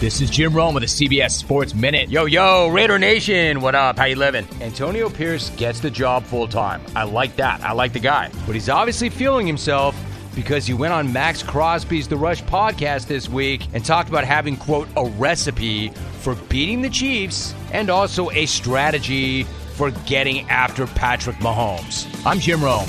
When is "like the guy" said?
7.72-8.30